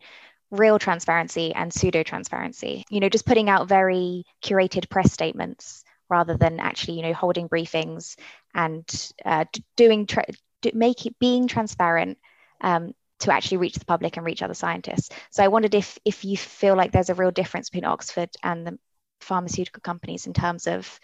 [0.52, 2.84] real transparency and pseudo transparency.
[2.90, 7.50] You know, just putting out very curated press statements rather than actually, you know, holding
[7.50, 8.18] briefings
[8.54, 10.26] and uh, doing tra-
[10.62, 12.18] do, make it being transparent
[12.62, 15.10] um, to actually reach the public and reach other scientists.
[15.32, 18.66] So I wondered if if you feel like there's a real difference between Oxford and
[18.66, 18.80] the
[19.20, 21.00] pharmaceutical companies in terms of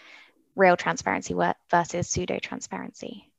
[0.56, 1.36] real transparency
[1.70, 3.32] versus pseudo transparency.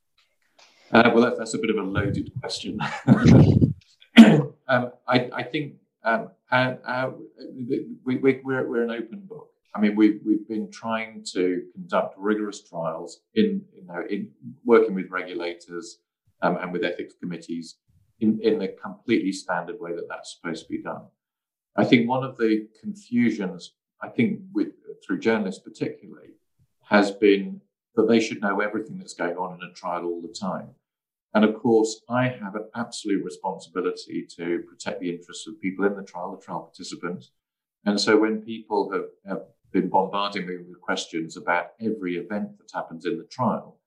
[0.93, 2.79] Uh, well, that, that's a bit of a loaded question.
[4.69, 7.11] um, I, I, think um, and uh,
[8.05, 9.49] we, we, we're, we're an open book.
[9.75, 14.31] I mean, we've, we've been trying to conduct rigorous trials in, you know, in
[14.64, 15.99] working with regulators
[16.43, 17.77] um, and with ethics committees
[18.21, 21.03] in, in the completely standard way that that's supposed to be done.
[21.77, 24.69] I think one of the confusions, I think with
[25.05, 26.35] through journalists particularly,
[26.85, 27.61] has been
[27.97, 30.69] that they should know everything that's going on in a trial all the time.
[31.35, 35.97] And of course, I have an absolute responsibility to protect the interests of people in
[35.97, 37.33] the trial, the trial participants.
[37.85, 39.42] And so when people have, have
[39.73, 43.81] been bombarding me with questions about every event that happens in the trial,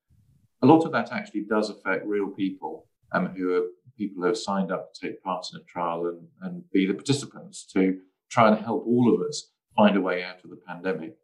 [0.62, 3.64] a lot of that actually does affect real people um, who are
[3.98, 6.94] people who have signed up to take part in a trial and, and be the
[6.94, 11.16] participants to try and help all of us find a way out of the pandemic.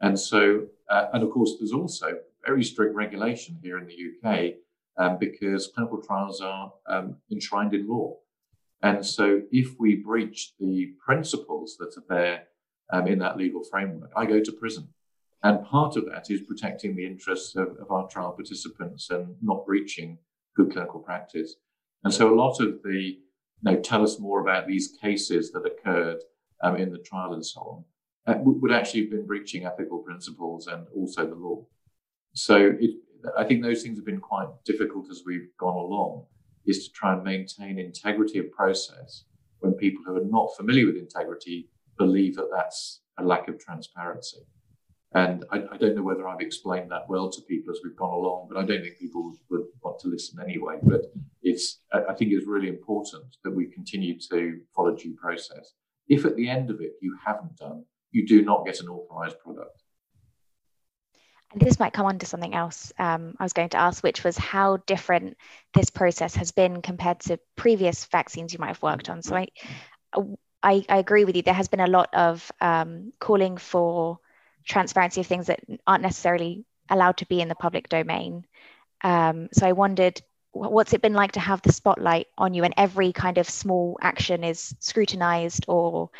[0.00, 4.54] And so, uh, and of course, there's also very strict regulation here in the UK
[5.00, 8.16] um, because clinical trials are um, enshrined in law.
[8.82, 12.42] And so, if we breach the principles that are there
[12.92, 14.88] um, in that legal framework, I go to prison.
[15.42, 19.64] And part of that is protecting the interests of, of, our trial participants and not
[19.64, 20.18] breaching
[20.54, 21.56] good clinical practice.
[22.04, 23.18] And so, a lot of the, you
[23.62, 26.22] know, tell us more about these cases that occurred
[26.62, 27.84] um, in the trial and so
[28.26, 31.64] on, uh, would actually have been breaching ethical principles and also the law.
[32.34, 32.96] So, it,
[33.36, 36.26] I think those things have been quite difficult as we've gone along,
[36.66, 39.24] is to try and maintain integrity of process
[39.60, 44.40] when people who are not familiar with integrity believe that that's a lack of transparency.
[45.12, 48.12] And I, I, don't know whether I've explained that well to people as we've gone
[48.12, 50.76] along, but I don't think people would want to listen anyway.
[50.82, 55.72] But it's, I think it's really important that we continue to follow due process.
[56.08, 59.40] If at the end of it you haven't done, you do not get an authorized
[59.40, 59.82] product.
[61.52, 64.22] And this might come on to something else um, I was going to ask, which
[64.22, 65.36] was how different
[65.74, 69.22] this process has been compared to previous vaccines you might have worked on.
[69.22, 69.48] So I,
[70.62, 71.42] I, I agree with you.
[71.42, 74.18] There has been a lot of um, calling for
[74.64, 78.44] transparency of things that aren't necessarily allowed to be in the public domain.
[79.02, 80.20] Um, so I wondered,
[80.52, 83.98] what's it been like to have the spotlight on you and every kind of small
[84.02, 86.10] action is scrutinized or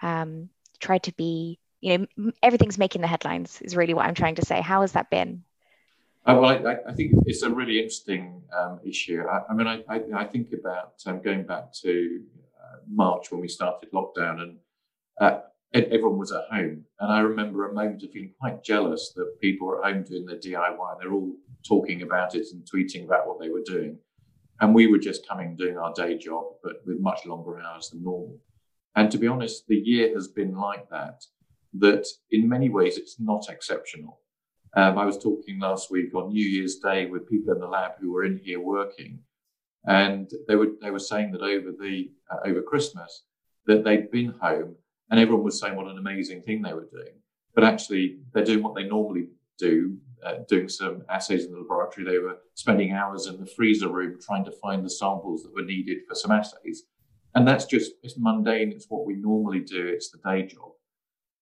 [0.00, 0.48] um,
[0.78, 4.44] tried to be, you know, everything's making the headlines is really what I'm trying to
[4.44, 4.60] say.
[4.60, 5.44] How has that been?
[6.26, 9.22] Uh, well, I, I, think it's a really interesting um, issue.
[9.26, 9.82] I, I mean, I,
[10.14, 12.20] I, think about um, going back to
[12.60, 14.56] uh, March when we started lockdown, and
[15.20, 15.40] uh,
[15.72, 16.84] everyone was at home.
[17.00, 20.26] And I remember a moment of feeling quite jealous that people were at home doing
[20.26, 20.92] their DIY.
[20.92, 21.32] and They're all
[21.66, 23.98] talking about it and tweeting about what they were doing.
[24.60, 28.02] And we were just coming doing our day job, but with much longer hours than
[28.02, 28.38] normal.
[28.96, 31.24] And to be honest, the year has been like that,
[31.74, 34.20] that in many ways it's not exceptional.
[34.76, 37.92] Um, I was talking last week on New Year's Day with people in the lab
[38.00, 39.20] who were in here working,
[39.86, 43.24] and they were they were saying that over the uh, over Christmas
[43.66, 44.74] that they'd been home
[45.10, 47.14] and everyone was saying what an amazing thing they were doing.
[47.54, 49.28] But actually, they're doing what they normally
[49.58, 52.06] do, uh, doing some assays in the laboratory.
[52.06, 55.62] They were spending hours in the freezer room trying to find the samples that were
[55.62, 56.84] needed for some assays.
[57.34, 58.72] And that's just, it's mundane.
[58.72, 59.86] It's what we normally do.
[59.86, 60.72] It's the day job.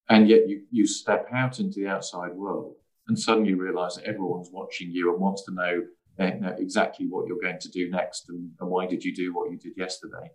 [0.08, 2.76] And yet you, you step out into the outside world
[3.08, 5.82] and suddenly realize that everyone's watching you and wants to know,
[6.18, 9.50] uh, exactly what you're going to do next and, and why did you do what
[9.50, 10.30] you did yesterday.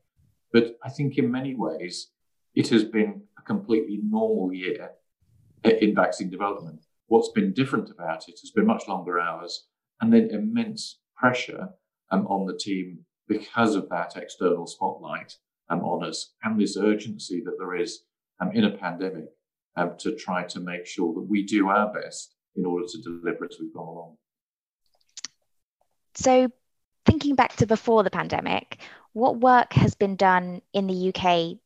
[0.53, 2.11] But I think in many ways,
[2.53, 4.91] it has been a completely normal year
[5.63, 6.85] in vaccine development.
[7.07, 9.67] What's been different about it has been much longer hours
[10.01, 11.69] and then immense pressure
[12.11, 15.35] um, on the team because of that external spotlight
[15.69, 18.03] um, on us and this urgency that there is
[18.39, 19.25] um, in a pandemic
[19.75, 23.45] um, to try to make sure that we do our best in order to deliver
[23.45, 24.17] as we've gone along.
[26.15, 26.49] So,
[27.05, 28.79] thinking back to before the pandemic,
[29.13, 31.57] what work has been done in the UK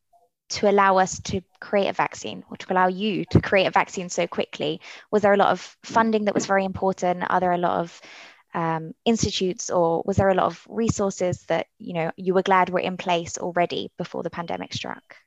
[0.48, 4.10] to allow us to create a vaccine or to allow you to create a vaccine
[4.10, 4.82] so quickly?
[5.12, 7.24] Was there a lot of funding that was very important?
[7.28, 8.02] Are there a lot of
[8.54, 12.70] um, institutes or was there a lot of resources that you know you were glad
[12.70, 15.18] were in place already before the pandemic struck?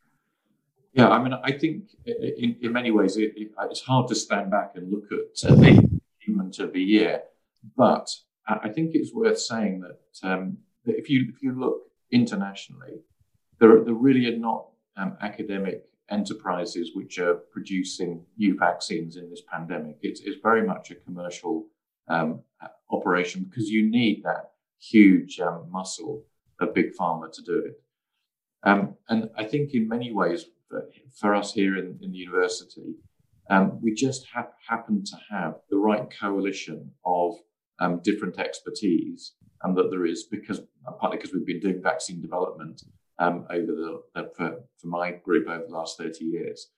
[0.92, 4.51] Yeah, I mean, I think in, in many ways it, it, it's hard to stand
[4.51, 7.22] back and look at uh, the achievement of the year,
[7.77, 8.09] but
[8.48, 13.03] I think it's worth saying that, um, that if you if you look internationally,
[13.61, 19.42] there, there really are not um, academic enterprises which are producing new vaccines in this
[19.53, 19.98] pandemic.
[20.01, 21.66] It's, it's very much a commercial
[22.09, 22.40] um,
[22.90, 26.25] operation because you need that huge um, muscle
[26.60, 27.83] of big pharma to do it.
[28.62, 30.46] Um, and I think in many ways,
[31.21, 32.94] for, us here in, in the university,
[33.50, 37.35] um, we just ha- happen to have the right coalition of
[37.81, 40.60] um, different expertise and that there is because
[41.00, 42.83] partly because we've been doing vaccine development
[43.19, 44.02] um, over the,
[44.37, 46.69] for, for my group over the last 30 years.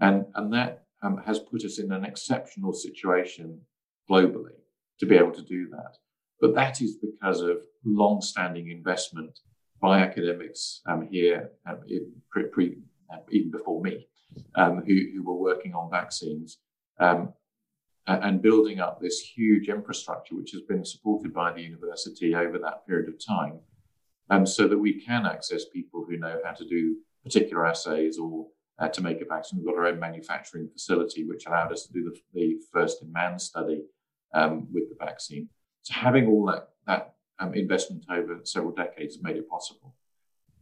[0.00, 3.60] And, and that um, has put us in an exceptional situation
[4.08, 4.56] globally
[4.98, 5.96] to be able to do that.
[6.40, 9.40] But that is because of long standing investment
[9.80, 11.80] by academics um, here, um,
[12.30, 12.72] pre, pre, uh,
[13.30, 14.06] even before me,
[14.54, 16.58] um, who, who, were working on vaccines
[16.98, 17.32] um,
[18.06, 22.86] and building up this huge infrastructure, which has been supported by the university over that
[22.86, 23.58] period of time
[24.30, 28.46] um, so that we can access people who know how to do particular assays or
[28.78, 29.58] uh, to make a vaccine.
[29.58, 33.12] We've got our own manufacturing facility, which allowed us to do the, the first in
[33.12, 33.82] man study
[34.32, 35.48] um, with the vaccine.
[35.82, 39.94] So having all that, that um, investment over several decades made it possible.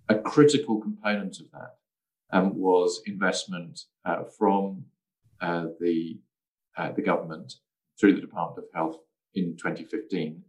[0.08, 1.76] A critical component of that
[2.32, 4.84] um, was investment uh, from
[5.40, 6.18] uh, the,
[6.76, 7.54] uh, the government
[7.98, 8.96] through the Department of Health
[9.34, 10.42] in 2015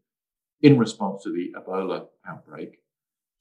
[0.61, 2.79] in response to the Ebola outbreak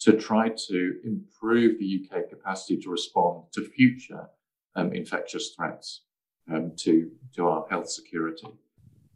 [0.01, 4.29] to try to improve the UK capacity to respond to future
[4.77, 6.05] um, infectious threats
[6.53, 8.47] um, to, to our health security.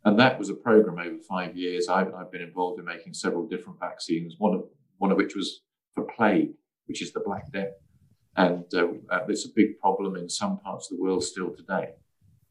[0.04, 1.88] And that was a program over five years.
[1.88, 4.64] I've, I've, been involved in making several different vaccines, one of,
[4.98, 5.60] one of which was
[5.94, 6.50] for plague,
[6.86, 7.74] which is the Black Death.
[8.36, 11.90] And uh, uh, it's a big problem in some parts of the world still today.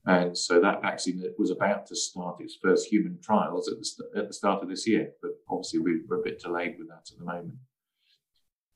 [0.06, 4.10] And so that vaccine was about to start its first human trials at the, st-
[4.16, 7.10] at the start of this year, but obviously we, are a bit delayed with that
[7.12, 7.56] at the moment.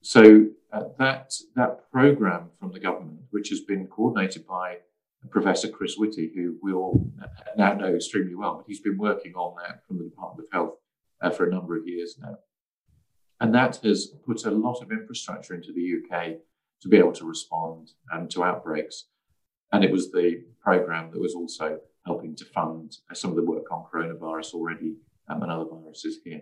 [0.01, 4.77] So uh, that that program from the government, which has been coordinated by
[5.31, 7.11] Professor Chris Whitty, who we all
[7.57, 10.75] now know extremely well, but he's been working on that from the Department of Health
[11.21, 12.37] uh, for a number of years now,
[13.39, 16.35] and that has put a lot of infrastructure into the UK
[16.81, 19.05] to be able to respond um, to outbreaks.
[19.71, 23.71] And it was the program that was also helping to fund some of the work
[23.71, 24.95] on coronavirus already
[25.27, 26.41] um, and other viruses here.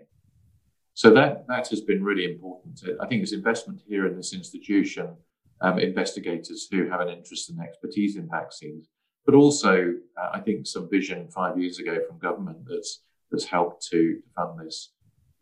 [0.94, 2.80] So that that has been really important.
[3.00, 5.16] I think it's investment here in this institution,
[5.60, 8.88] um, investigators who have an interest and expertise in vaccines,
[9.26, 13.84] but also uh, I think some vision five years ago from government that's that's helped
[13.88, 14.92] to fund this,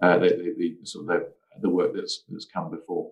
[0.01, 1.29] uh, the, the, the, sort of the,
[1.61, 3.11] the work that's that's come before.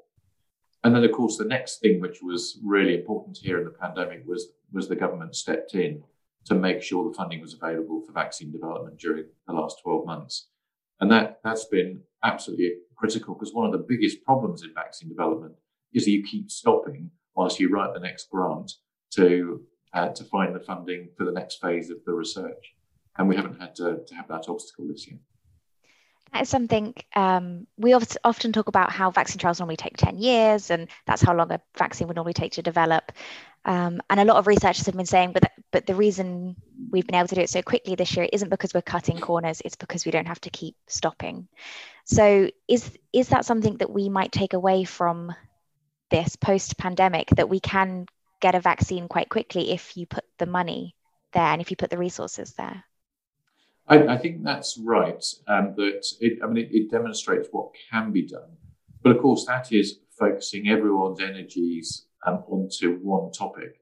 [0.83, 4.23] And then, of course, the next thing which was really important here in the pandemic
[4.27, 6.03] was was the government stepped in
[6.47, 10.49] to make sure the funding was available for vaccine development during the last 12 months.
[11.01, 15.55] And that, that's been absolutely critical because one of the biggest problems in vaccine development
[15.93, 18.73] is that you keep stopping whilst you write the next grant
[19.15, 19.63] to,
[19.95, 22.75] uh, to find the funding for the next phase of the research.
[23.17, 25.19] And we haven't had to, to have that obstacle this year.
[26.33, 30.71] That is something um, we often talk about how vaccine trials normally take 10 years,
[30.71, 33.13] and that's how long a vaccine would normally take to develop.
[33.65, 36.57] Um, and a lot of researchers have been saying, but, but the reason
[36.91, 39.61] we've been able to do it so quickly this year isn't because we're cutting corners,
[39.65, 41.49] it's because we don't have to keep stopping.
[42.05, 45.35] So, is, is that something that we might take away from
[46.11, 48.07] this post pandemic that we can
[48.41, 50.97] get a vaccine quite quickly if you put the money
[51.33, 52.85] there and if you put the resources there?
[53.89, 55.25] I, I think that's right.
[55.49, 58.57] Um, that it, I mean, it, it demonstrates what can be done,
[59.03, 63.81] but of course, that is focusing everyone's energies um, onto one topic.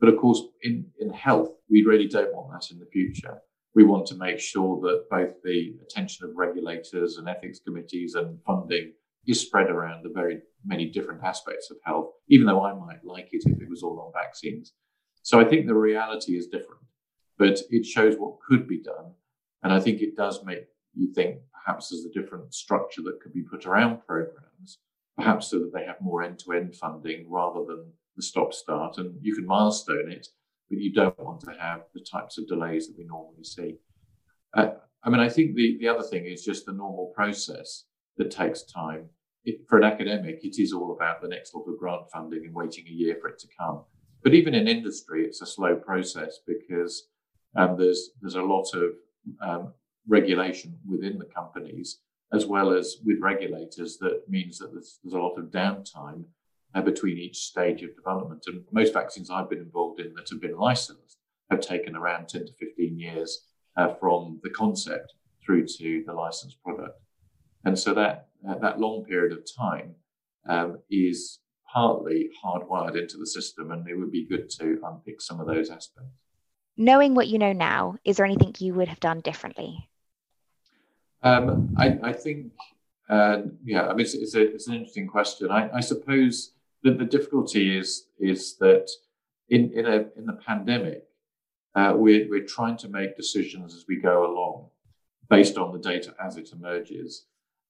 [0.00, 3.38] But of course, in, in health, we really don't want that in the future.
[3.74, 8.38] We want to make sure that both the attention of regulators and ethics committees and
[8.46, 8.92] funding
[9.26, 13.28] is spread around the very many different aspects of health, even though I might like
[13.32, 14.72] it if it was all on vaccines.
[15.22, 16.82] So I think the reality is different,
[17.38, 19.12] but it shows what could be done
[19.66, 23.32] and I think it does make you think perhaps there's a different structure that could
[23.32, 24.78] be put around programs,
[25.16, 28.98] perhaps so that they have more end to end funding rather than the stop start.
[28.98, 30.28] And you can milestone it,
[30.70, 33.74] but you don't want to have the types of delays that we normally see.
[34.54, 37.86] Uh, I mean, I think the, the other thing is just the normal process
[38.18, 39.08] that takes time.
[39.44, 42.54] It, for an academic, it is all about the next lot of grant funding and
[42.54, 43.82] waiting a year for it to come.
[44.22, 47.08] But even in industry, it's a slow process because
[47.56, 48.92] um, there's there's a lot of
[49.40, 49.72] um,
[50.08, 52.00] regulation within the companies,
[52.32, 56.24] as well as with regulators, that means that there's, there's a lot of downtime
[56.74, 58.44] uh, between each stage of development.
[58.46, 61.18] And most vaccines I've been involved in that have been licensed
[61.50, 63.46] have taken around 10 to 15 years
[63.76, 65.14] uh, from the concept
[65.44, 66.98] through to the licensed product.
[67.64, 69.94] And so that, uh, that long period of time
[70.48, 71.40] um, is
[71.72, 75.70] partly hardwired into the system, and it would be good to unpick some of those
[75.70, 76.22] aspects
[76.76, 79.88] knowing what you know now, is there anything you would have done differently?
[81.22, 82.52] Um, I, I, think,
[83.08, 85.50] uh, yeah, I mean, it's, it's, a, it's, an interesting question.
[85.50, 86.52] I, I, suppose
[86.82, 88.88] that the difficulty is is that
[89.48, 91.04] in in a in the pandemic,
[91.74, 94.68] uh, we're we're trying to make decisions as we go along,
[95.28, 97.24] based on the data as it emerges.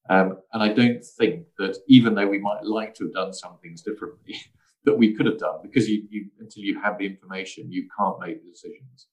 [0.09, 3.57] Um, and I don't think that even though we might like to have done some
[3.63, 4.37] things differently,
[4.87, 8.19] that we could have done because you, you until you have the information, you can't
[8.21, 9.09] make the decisions.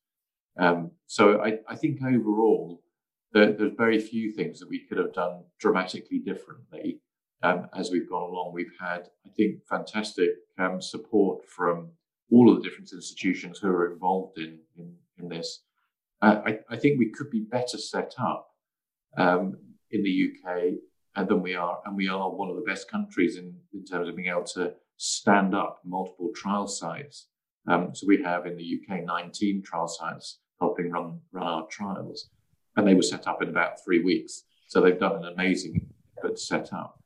[0.58, 2.84] Um, so I, I, think overall,
[3.34, 7.02] there, there's very few things that we could have done dramatically differently
[7.42, 8.52] um, as we've gone along.
[8.54, 11.90] We've had, I think, fantastic um, support from
[12.32, 15.64] all of the different institutions who are involved in in, in this.
[16.22, 18.48] Uh, I, I, think we could be better set up
[19.18, 19.58] um,
[19.92, 20.76] in the UK
[21.16, 24.08] uh, than we are, and we are one of the best countries in, in terms
[24.08, 27.28] of being able to stand up multiple trial sites.
[27.68, 32.30] Um, so we have in the UK 19 trial sites helping run, run our trials.
[32.78, 34.44] And they were set up in about three weeks.
[34.68, 35.88] So they've done an amazing
[36.18, 37.02] effort set up.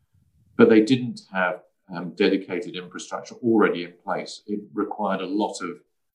[0.58, 1.62] But they didn't have
[1.94, 4.44] um, dedicated infrastructure already in place.
[4.46, 5.72] It required a lot of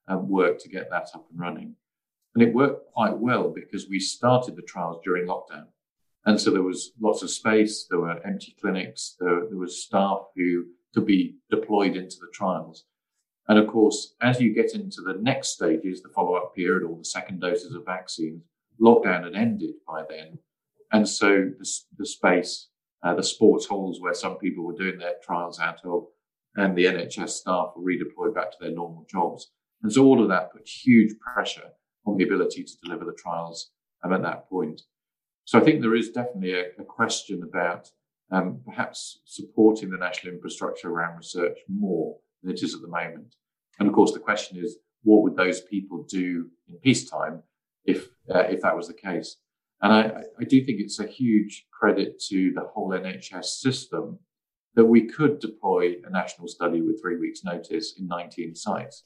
[0.07, 1.75] um, work to get that up and running.
[2.35, 5.67] And it worked quite well because we started the trials during lockdown.
[6.27, 10.21] And so there was lots of space, there were empty clinics, there, there was staff
[10.37, 12.85] who could be deployed into the trials.
[13.49, 16.97] And of course, as you get into the next stages, the follow up period or
[16.97, 18.43] the second doses of vaccines,
[18.81, 20.39] lockdown had ended by then.
[20.93, 22.69] And so the, the space,
[23.03, 26.05] uh, the sports halls where some people were doing their trials out of,
[26.55, 29.51] and the NHS staff were redeployed back to their normal jobs.
[29.83, 31.71] And so all of that put huge pressure
[32.07, 33.71] on the ability to deliver the trials
[34.05, 34.83] um, at that point.
[35.45, 37.89] So I think there is definitely a, a question about
[38.33, 43.35] um, perhaps supporting the national infrastructure around research more than it is at the moment.
[43.79, 47.43] And of course, the question is, what would those people do in peacetime
[47.85, 49.37] if uh, if that was the case?
[49.83, 54.19] And I, I do think it's a huge credit to the whole NHS system
[54.75, 59.05] that we could deploy a national study with three weeks' notice in 19 sites,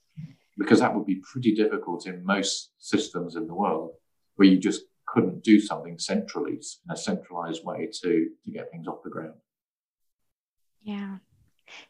[0.58, 3.92] because that would be pretty difficult in most systems in the world
[4.36, 4.82] where you just
[5.16, 9.34] couldn't do something centrally in a centralized way to to get things off the ground.
[10.82, 11.16] Yeah.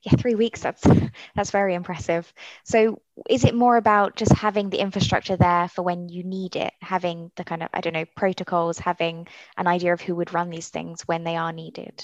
[0.03, 0.61] Yeah, three weeks.
[0.63, 0.87] That's
[1.35, 2.33] that's very impressive.
[2.65, 6.73] So, is it more about just having the infrastructure there for when you need it,
[6.81, 10.49] having the kind of I don't know protocols, having an idea of who would run
[10.49, 12.03] these things when they are needed?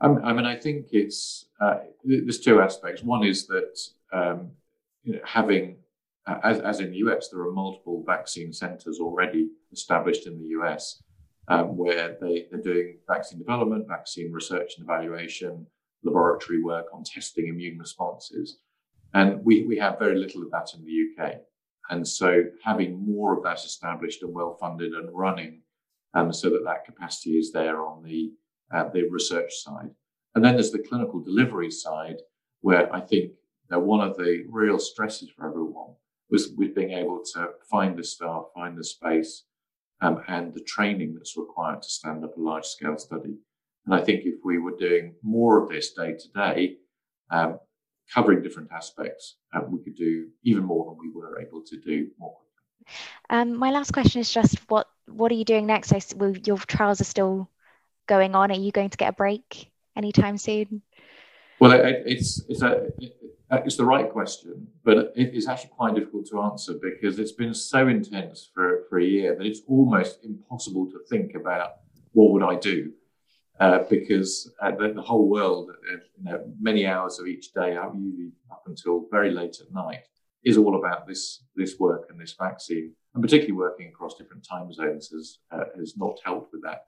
[0.00, 3.02] Um, I mean, I think it's uh, there's two aspects.
[3.02, 3.76] One is that
[4.12, 4.52] um,
[5.02, 5.78] you know, having
[6.26, 11.02] as, as in the US, there are multiple vaccine centers already established in the US
[11.48, 15.66] um, where they, they're doing vaccine development, vaccine research and evaluation,
[16.04, 18.58] laboratory work on testing immune responses.
[19.14, 21.40] And we, we have very little of that in the UK.
[21.90, 25.62] And so having more of that established and well funded and running
[26.14, 28.32] um, so that that capacity is there on the,
[28.72, 29.90] uh, the research side.
[30.34, 32.16] And then there's the clinical delivery side,
[32.60, 33.32] where I think
[33.68, 35.94] that one of the real stresses for everyone
[36.32, 39.44] was with being able to find the staff, find the space,
[40.00, 43.36] um, and the training that's required to stand up a large scale study.
[43.84, 46.76] And I think if we were doing more of this day to day,
[47.30, 47.58] um,
[48.12, 52.08] covering different aspects, uh, we could do even more than we were able to do
[52.18, 52.96] more quickly.
[53.30, 55.92] Um, my last question is just what what are you doing next?
[55.92, 57.50] I, well, your trials are still
[58.06, 58.50] going on.
[58.50, 60.82] Are you going to get a break anytime soon?
[61.60, 62.88] Well, it, it's it's a
[63.52, 67.52] it's the right question, but it is actually quite difficult to answer because it's been
[67.52, 71.72] so intense for, for a year that it's almost impossible to think about
[72.12, 72.92] what would I do.
[73.60, 77.76] Uh, because uh, the, the, whole world, uh, you know, many hours of each day,
[77.94, 80.00] usually up until very late at night,
[80.42, 84.72] is all about this this work and this vaccine, and particularly working across different time
[84.72, 86.86] zones has uh, has not helped with that.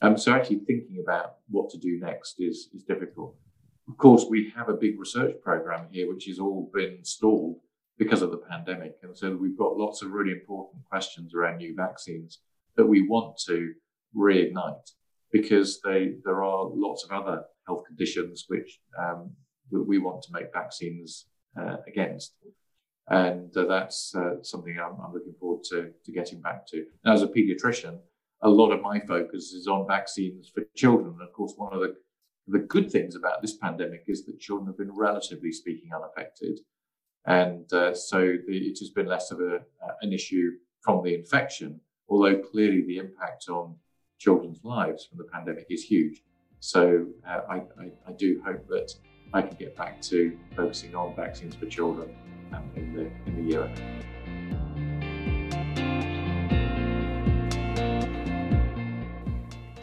[0.00, 3.34] Um, so actually thinking about what to do next is is difficult.
[3.88, 7.60] Of course, we have a big research program here, which has all been stalled
[7.98, 8.96] because of the pandemic.
[9.02, 12.40] And so we've got lots of really important questions around new vaccines
[12.76, 13.72] that we want to
[14.14, 14.90] reignite
[15.32, 19.30] because they, there are lots of other health conditions which um,
[19.70, 21.26] we want to make vaccines
[21.58, 22.34] uh, against.
[23.08, 26.84] And uh, that's uh, something I'm, I'm, looking forward to, to getting back to.
[27.06, 27.98] As a pediatrician,
[28.42, 31.14] a lot of my focus is on vaccines for children.
[31.18, 31.96] And of course, one of the
[32.48, 36.60] the good things about this pandemic is that children have been relatively speaking unaffected.
[37.26, 41.14] And uh, so the, it has been less of a, uh, an issue from the
[41.14, 43.74] infection, although clearly the impact on
[44.18, 46.22] children's lives from the pandemic is huge.
[46.60, 48.92] So uh, I, I, I, do hope that
[49.34, 52.16] I can get back to focusing on vaccines for children
[52.52, 54.15] um, in, the, in the year ahead.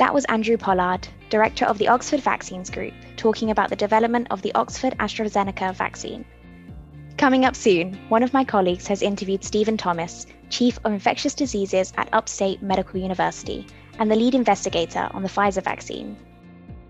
[0.04, 4.41] That was Andrew Pollard, Director of the Oxford Vaccines Group, talking about the development of
[4.41, 6.26] the Oxford AstraZeneca vaccine.
[7.18, 11.93] Coming up soon, one of my colleagues has interviewed Stephen Thomas, Chief of Infectious Diseases
[11.95, 13.66] at Upstate Medical University
[13.97, 16.18] and the lead investigator on the Pfizer vaccine.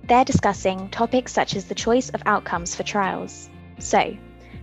[0.06, 3.48] They're discussing topics such as the choice of outcomes for trials.
[3.78, 4.18] So,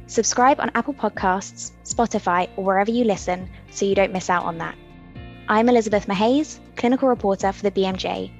[0.09, 4.59] subscribe on Apple Podcasts, Spotify, or wherever you listen so you don't miss out on
[4.59, 4.75] that.
[5.49, 8.39] I'm Elisabeth Mahase, clinical reporter for the BMJ.